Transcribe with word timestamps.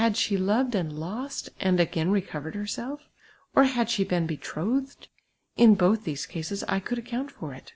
Had 0.00 0.16
she 0.16 0.38
loved 0.38 0.74
and 0.74 0.90
lost, 0.90 1.50
and 1.60 1.78
again 1.78 2.10
recovered 2.10 2.54
herself, 2.54 3.02
or 3.54 3.64
had 3.64 3.90
she 3.90 4.02
been 4.02 4.26
betrothed,— 4.26 5.08
in 5.58 5.74
both 5.74 6.04
these 6.04 6.24
cases 6.24 6.64
I 6.64 6.80
could 6.80 6.96
account 6.96 7.30
for 7.30 7.52
it." 7.52 7.74